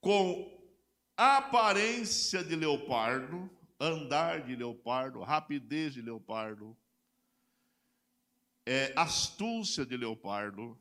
[0.01, 0.59] Com
[1.17, 6.77] aparência de leopardo, andar de leopardo, rapidez de leopardo,
[8.67, 10.79] é, astúcia de leopardo,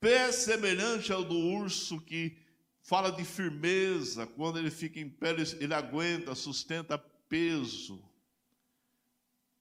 [0.00, 2.38] pé semelhante ao do urso que
[2.80, 8.07] fala de firmeza, quando ele fica em pé, ele, ele aguenta, sustenta peso.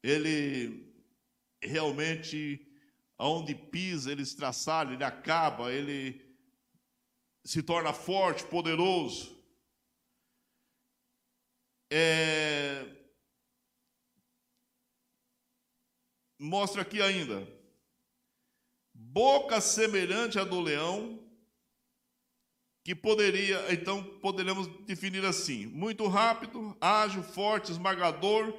[0.04, 0.94] Ele
[1.62, 2.66] realmente,
[3.18, 6.26] aonde pisa, ele estraçalha, ele acaba, ele
[7.44, 9.36] se torna forte, poderoso.
[11.92, 12.86] É...
[16.40, 17.58] Mostra aqui ainda
[18.98, 21.20] boca semelhante à do leão,
[22.84, 28.54] que poderia, então poderíamos definir assim: muito rápido, ágil, forte, esmagador,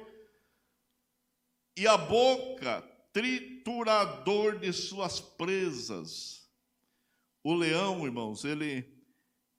[1.79, 2.81] e a boca
[3.13, 6.45] triturador de suas presas.
[7.41, 8.85] O leão, irmãos, ele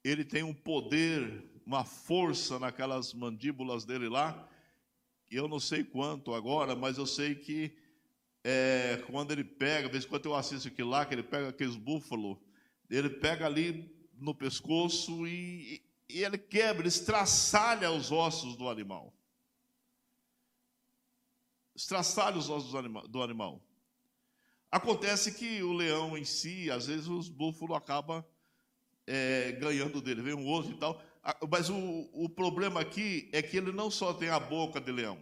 [0.05, 4.49] ele tem um poder, uma força naquelas mandíbulas dele lá,
[5.31, 7.77] eu não sei quanto agora, mas eu sei que
[8.43, 12.39] é, quando ele pega, vez quando eu assisto aquilo lá, que ele pega aqueles búfalos,
[12.89, 19.15] ele pega ali no pescoço e, e ele quebra, ele estraçalha os ossos do animal.
[21.81, 22.73] Estraçalha os ossos
[23.09, 23.59] do animal.
[24.71, 28.23] Acontece que o leão em si, às vezes os búfalos acabam
[29.07, 31.03] é, ganhando dele, vem um osso e tal.
[31.51, 35.19] Mas o, o problema aqui é que ele não só tem a boca de leão,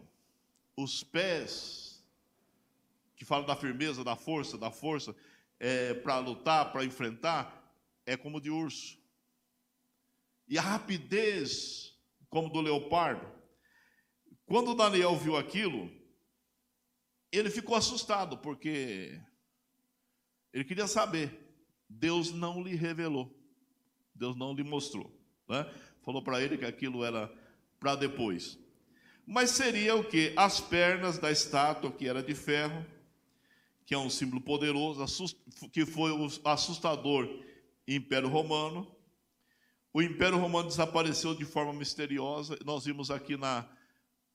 [0.77, 2.05] os pés
[3.15, 5.15] que fala da firmeza, da força, da força
[5.61, 7.73] é, para lutar, para enfrentar,
[8.05, 8.99] é como de urso.
[10.49, 11.97] E a rapidez,
[12.29, 13.25] como do leopardo.
[14.45, 15.98] Quando Daniel viu aquilo,
[17.31, 19.21] ele ficou assustado, porque
[20.53, 21.47] ele queria saber.
[21.89, 23.35] Deus não lhe revelou,
[24.15, 25.11] Deus não lhe mostrou.
[25.49, 25.65] Né?
[26.03, 27.33] Falou para ele que aquilo era
[27.81, 28.59] para depois.
[29.27, 30.33] Mas seria o que?
[30.37, 32.85] As pernas da estátua, que era de ferro,
[33.85, 35.05] que é um símbolo poderoso,
[35.73, 37.29] que foi o assustador
[37.87, 38.87] Império Romano.
[39.93, 42.59] O Império Romano desapareceu de forma misteriosa.
[42.65, 43.67] Nós vimos aqui na,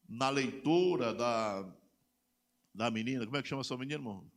[0.10, 1.63] na leitura da,
[2.74, 4.32] da menina, como é que chama sua menina, irmão?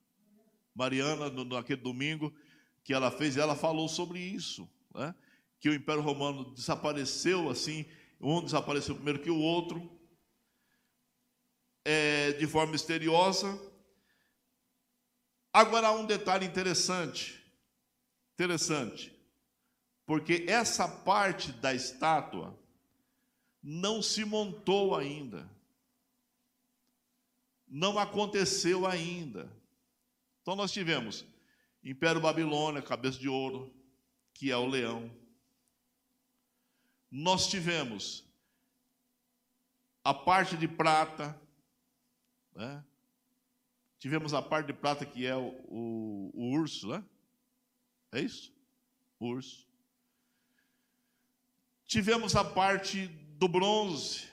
[0.75, 2.35] Mariana, no, naquele domingo,
[2.85, 5.15] que ela fez, ela falou sobre isso, né?
[5.59, 7.87] que o Império Romano desapareceu assim,
[8.21, 9.91] um desapareceu primeiro que o outro,
[11.85, 13.59] é, de forma misteriosa,
[15.57, 17.43] Agora há um detalhe interessante,
[18.35, 19.11] interessante,
[20.05, 22.55] porque essa parte da estátua
[23.63, 25.51] não se montou ainda,
[27.77, 29.53] não aconteceu ainda.
[30.41, 31.27] Então nós tivemos
[31.85, 33.71] Império Babilônia, cabeça de ouro,
[34.33, 35.11] que é o leão.
[37.11, 38.25] Nós tivemos
[40.03, 41.39] a parte de prata,
[42.55, 42.83] né?
[43.99, 47.05] Tivemos a parte de prata que é o, o, o urso, né?
[48.11, 48.55] É isso?
[49.21, 49.69] O urso.
[51.85, 54.27] Tivemos a parte do bronze,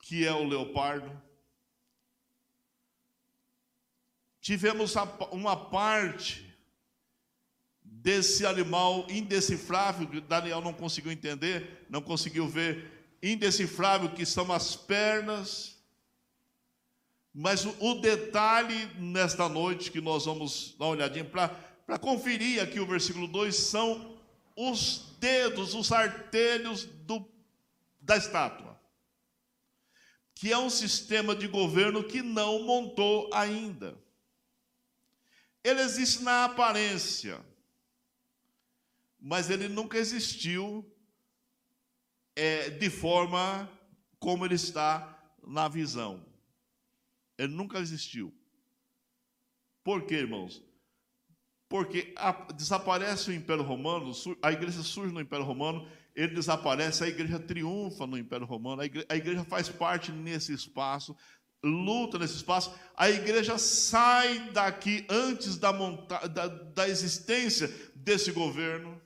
[0.00, 1.27] que é o leopardo.
[4.48, 4.94] Tivemos
[5.30, 6.42] uma parte
[7.82, 12.90] desse animal indecifrável que Daniel não conseguiu entender, não conseguiu ver,
[13.22, 15.76] indecifrável que são as pernas.
[17.34, 22.86] Mas o, detalhe nesta noite que nós vamos dar uma olhadinha para conferir aqui o
[22.86, 24.18] versículo 2 são
[24.56, 27.22] os dedos, os artelhos do,
[28.00, 28.80] da estátua,
[30.34, 34.07] que é um sistema de governo que não montou ainda.
[35.64, 37.44] Ele existe na aparência,
[39.20, 40.84] mas ele nunca existiu
[42.36, 43.68] é, de forma
[44.18, 46.24] como ele está na visão.
[47.36, 48.34] Ele nunca existiu.
[49.82, 50.62] Por quê, irmãos?
[51.68, 57.08] Porque a, desaparece o Império Romano, a igreja surge no Império Romano, ele desaparece, a
[57.08, 61.16] igreja triunfa no Império Romano, a igreja, a igreja faz parte nesse espaço,
[61.62, 69.00] luta nesse espaço, a igreja sai daqui antes da, monta da, da existência desse governo.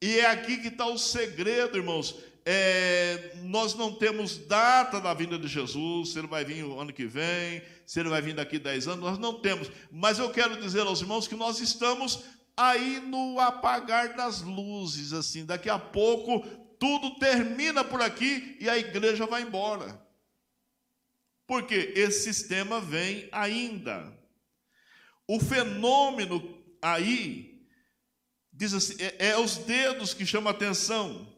[0.00, 2.16] E é aqui que está o segredo, irmãos.
[2.44, 6.92] É, nós não temos data da vinda de Jesus, se ele vai vir o ano
[6.92, 9.70] que vem, se ele vai vir daqui 10 anos, nós não temos.
[9.92, 12.24] Mas eu quero dizer aos irmãos que nós estamos
[12.56, 16.40] aí no apagar das luzes, assim, daqui a pouco
[16.80, 20.02] tudo termina por aqui e a igreja vai embora.
[21.46, 24.16] Porque esse sistema vem ainda.
[25.26, 27.52] O fenômeno aí
[28.52, 31.32] diz assim, é, é os dedos que chamam a atenção.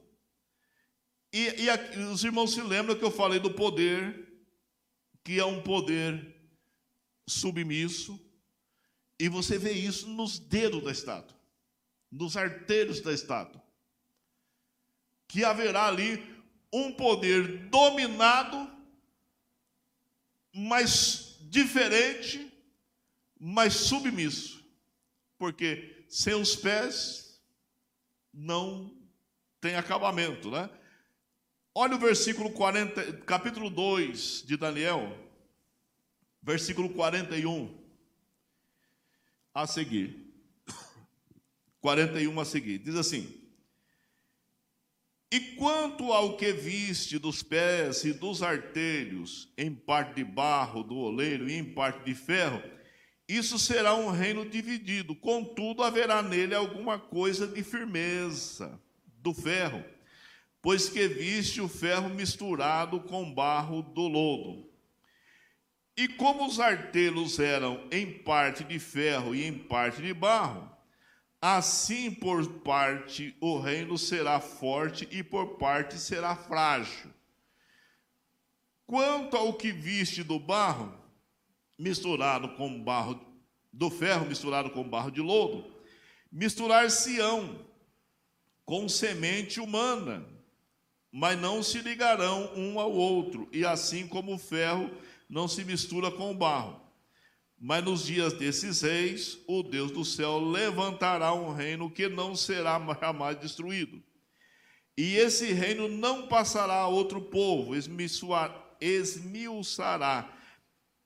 [1.33, 4.25] E, e os irmãos se lembram que eu falei do poder,
[5.25, 6.35] que é um poder
[7.29, 8.21] submisso,
[9.19, 11.37] e você vê isso nos dedos da estátua,
[12.11, 13.63] nos arteiros da estátua.
[15.29, 16.23] Que haverá ali
[16.73, 18.71] um poder dominado,
[20.55, 22.53] mas diferente,
[23.39, 24.65] mas submisso.
[25.37, 27.43] Porque sem os pés
[28.33, 28.97] não
[29.61, 30.71] tem acabamento, né?
[31.75, 35.19] Olha o versículo 40, capítulo 2 de Daniel,
[36.41, 37.77] versículo 41
[39.53, 40.33] a seguir.
[41.81, 42.79] 41 a seguir.
[42.79, 43.44] Diz assim:
[45.35, 50.95] E quanto ao que viste dos pés e dos artelhos, em parte de barro do
[50.95, 52.62] oleiro e em parte de ferro,
[53.28, 58.80] isso será um reino dividido, contudo haverá nele alguma coisa de firmeza
[59.24, 59.85] do ferro,
[60.62, 64.70] pois que viste o ferro misturado com barro do lodo.
[65.97, 70.74] E como os artelos eram em parte de ferro e em parte de barro,
[71.47, 77.11] assim por parte o reino será forte e por parte será frágil.
[78.87, 80.99] Quanto ao que viste do barro,
[81.79, 83.21] misturado com barro
[83.71, 85.71] do ferro misturado com barro de lodo,
[86.33, 87.59] misturar-se-ão
[88.65, 90.27] com semente humana,
[91.13, 94.91] mas não se ligarão um ao outro, e assim como o ferro
[95.29, 96.84] não se mistura com o barro.
[97.59, 102.79] Mas nos dias desses reis, o Deus do céu levantará um reino que não será
[103.01, 104.03] jamais destruído.
[104.97, 107.75] E esse reino não passará a outro povo,
[108.81, 110.31] esmiuçará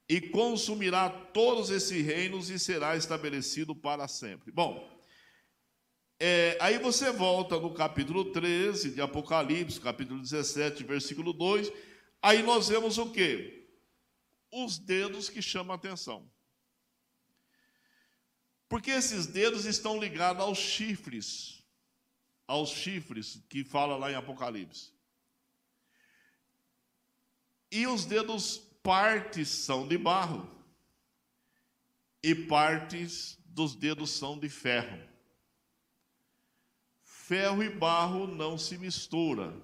[0.08, 4.50] e consumirá todos esses reinos e será estabelecido para sempre.
[4.50, 4.88] Bom,
[6.20, 11.70] é, aí você volta no capítulo 13 de Apocalipse, capítulo 17, versículo 2,
[12.20, 13.68] aí nós vemos o que?
[14.52, 16.28] Os dedos que chamam a atenção.
[18.68, 21.64] Porque esses dedos estão ligados aos chifres,
[22.46, 24.92] aos chifres que fala lá em Apocalipse.
[27.70, 30.48] E os dedos partes são de barro
[32.22, 35.06] e partes dos dedos são de ferro.
[37.02, 39.54] Ferro e barro não se mistura.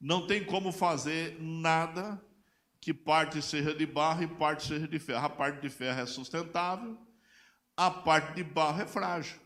[0.00, 2.20] Não tem como fazer nada
[2.80, 5.26] que parte seja de barro e parte seja de ferro.
[5.26, 6.98] A parte de ferro é sustentável,
[7.76, 9.40] a parte de barro é frágil.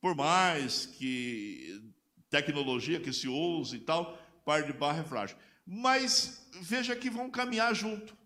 [0.00, 1.92] Por mais que
[2.28, 7.30] tecnologia que se use e tal, parte de barro é frágil mas veja que vão
[7.30, 8.16] caminhar junto.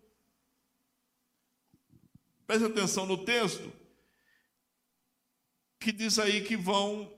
[2.45, 3.71] Preste atenção no texto,
[5.79, 7.13] que diz aí que vão,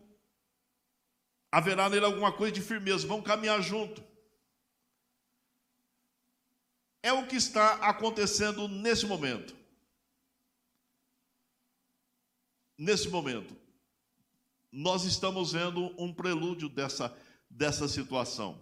[1.52, 4.04] haverá nele alguma coisa de firmeza, vão caminhar junto.
[7.02, 9.56] É o que está acontecendo nesse momento.
[12.80, 13.54] Nesse momento,
[14.72, 17.14] nós estamos vendo um prelúdio dessa,
[17.50, 18.58] dessa situação.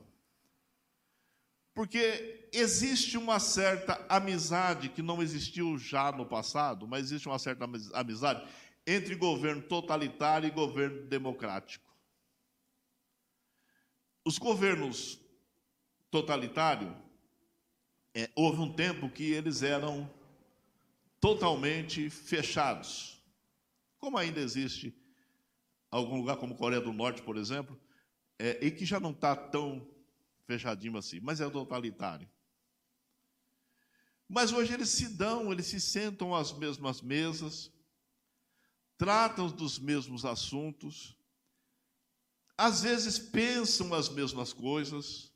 [1.71, 7.69] Porque existe uma certa amizade que não existiu já no passado, mas existe uma certa
[7.93, 8.43] amizade
[8.87, 11.85] entre governo totalitário e governo democrático.
[14.25, 15.19] Os governos
[16.09, 16.91] totalitários,
[18.15, 20.09] é, houve um tempo que eles eram
[21.19, 23.16] totalmente fechados.
[23.99, 24.95] Como ainda existe
[25.89, 27.79] algum lugar como Coreia do Norte, por exemplo,
[28.37, 29.89] é, e que já não está tão
[30.45, 32.29] fechadinho assim, mas é totalitário.
[34.27, 37.71] Mas hoje eles se dão, eles se sentam às mesmas mesas,
[38.97, 41.17] tratam dos mesmos assuntos,
[42.57, 45.31] às vezes pensam as mesmas coisas,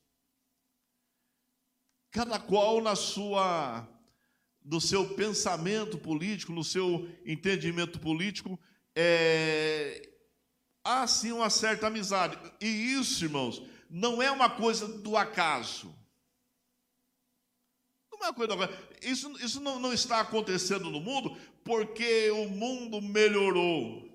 [2.10, 3.88] cada qual na sua
[4.64, 8.60] no seu pensamento político, no seu entendimento político,
[8.96, 10.10] é,
[10.84, 12.38] há sim uma certa amizade.
[12.60, 15.94] E isso, irmãos, não é uma coisa do acaso.
[18.12, 18.80] Não é uma coisa do acaso.
[19.02, 24.10] Isso, isso não, não está acontecendo no mundo porque o mundo melhorou.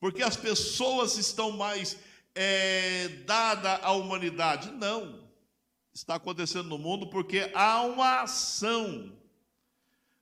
[0.00, 1.98] Porque as pessoas estão mais
[2.34, 4.70] é, dadas à humanidade.
[4.70, 5.29] Não
[5.92, 9.18] está acontecendo no mundo porque há uma ação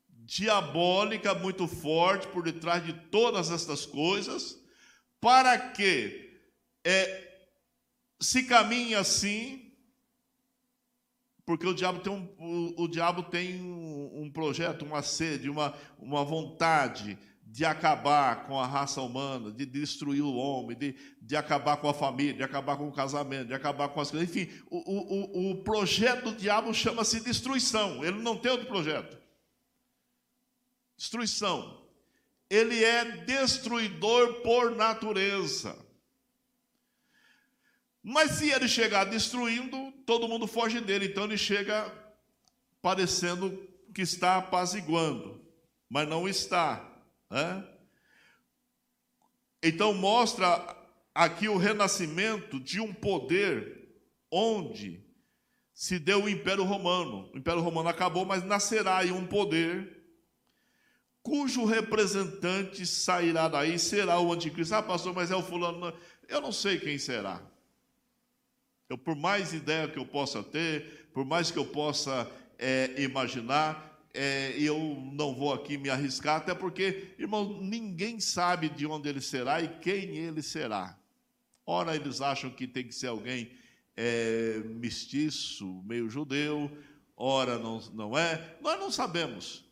[0.08, 4.62] diabólica muito forte por detrás de todas estas coisas,
[5.20, 6.42] para que
[6.84, 7.46] é,
[8.20, 9.72] se caminhe assim,
[11.46, 15.74] porque o diabo tem um, o, o diabo tem um, um projeto, uma sede, uma,
[15.98, 17.18] uma vontade
[17.50, 21.94] de acabar com a raça humana, de destruir o homem, de, de acabar com a
[21.94, 24.28] família, de acabar com o casamento, de acabar com as coisas.
[24.28, 28.04] Enfim, o, o, o projeto do diabo chama-se destruição.
[28.04, 29.16] Ele não tem outro projeto.
[30.96, 31.88] Destruição.
[32.50, 35.74] Ele é destruidor por natureza.
[38.02, 41.06] Mas se ele chegar destruindo, todo mundo foge dele.
[41.06, 41.90] Então ele chega
[42.82, 45.42] parecendo que está apaziguando,
[45.88, 46.84] mas não está.
[47.30, 47.64] Né?
[49.62, 50.76] Então, mostra
[51.14, 53.88] aqui o renascimento de um poder
[54.30, 55.04] onde
[55.74, 57.30] se deu o Império Romano.
[57.32, 59.98] O Império Romano acabou, mas nascerá aí um poder
[61.28, 64.74] cujo representante sairá daí, será o anticristo.
[64.74, 65.92] Ah, pastor, mas é o fulano.
[66.26, 67.42] Eu não sei quem será.
[68.88, 73.87] Eu, por mais ideia que eu possa ter, por mais que eu possa é, imaginar,
[74.20, 74.76] é, eu
[75.12, 79.68] não vou aqui me arriscar, até porque, irmão, ninguém sabe de onde ele será e
[79.68, 80.98] quem ele será.
[81.64, 83.52] Ora, eles acham que tem que ser alguém
[83.96, 86.68] é, mestiço, meio judeu,
[87.16, 88.56] ora não, não é.
[88.60, 89.64] Nós não sabemos.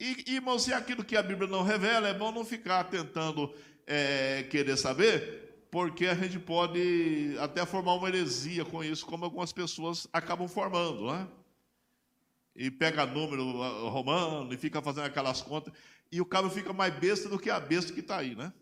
[0.00, 3.54] E, irmãos, e aquilo que a Bíblia não revela, é bom não ficar tentando
[3.86, 9.52] é, querer saber, porque a gente pode até formar uma heresia com isso, como algumas
[9.52, 11.28] pessoas acabam formando, não é?
[12.56, 13.44] E pega número
[13.88, 15.72] romano e fica fazendo aquelas contas,
[16.10, 18.52] e o cara fica mais besta do que a besta que está aí, né?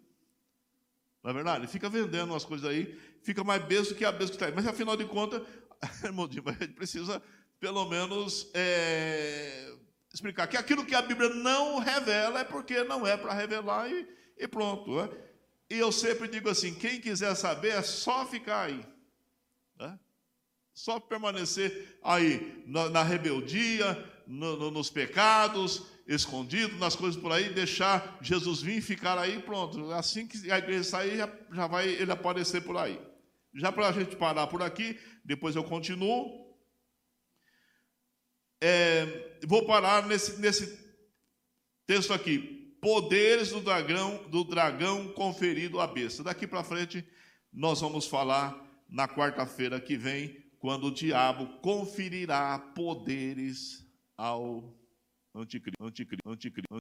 [1.22, 1.60] Não é verdade?
[1.60, 4.46] Ele fica vendendo umas coisas aí, fica mais besta do que a besta que está
[4.46, 4.52] aí.
[4.54, 5.42] Mas afinal de contas,
[6.04, 7.22] irmão, a gente precisa,
[7.60, 9.72] pelo menos, é,
[10.12, 14.06] explicar que aquilo que a Bíblia não revela é porque não é para revelar e,
[14.36, 14.96] e pronto.
[14.96, 15.08] Né?
[15.70, 18.93] E eu sempre digo assim: quem quiser saber é só ficar aí.
[20.74, 27.48] Só permanecer aí na, na rebeldia, no, no, nos pecados, escondido, nas coisas por aí,
[27.54, 29.92] deixar Jesus vir e ficar aí, pronto.
[29.92, 33.00] Assim que a igreja sair, já, já vai ele aparecer por aí.
[33.54, 36.44] Já para a gente parar por aqui, depois eu continuo.
[38.60, 40.76] É, vou parar nesse, nesse
[41.86, 42.76] texto aqui.
[42.80, 46.24] Poderes do dragão, do dragão conferido à besta.
[46.24, 47.06] Daqui para frente,
[47.52, 53.86] nós vamos falar na quarta-feira que vem quando o diabo conferirá poderes
[54.16, 54.74] ao
[55.34, 55.84] anticristo.
[55.84, 56.68] anticristo, anticristo